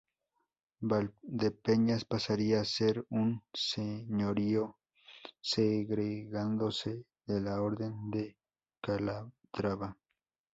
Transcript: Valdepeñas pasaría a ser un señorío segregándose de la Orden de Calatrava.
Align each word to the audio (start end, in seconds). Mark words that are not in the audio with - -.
Valdepeñas 0.81 2.05
pasaría 2.05 2.61
a 2.61 2.65
ser 2.65 3.05
un 3.11 3.43
señorío 3.53 4.79
segregándose 5.39 7.05
de 7.27 7.39
la 7.39 7.61
Orden 7.61 8.09
de 8.09 8.35
Calatrava. 8.81 9.95